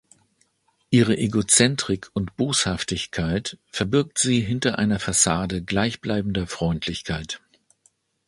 Ihre 0.89 1.15
Egozentrik 1.15 2.09
und 2.13 2.35
Boshaftigkeit 2.35 3.59
verbirgt 3.67 4.17
sie 4.17 4.39
hinter 4.41 4.79
einer 4.79 4.97
Fassade 4.97 5.61
gleichbleibender 5.61 6.47
Freundlichkeit. 6.47 7.39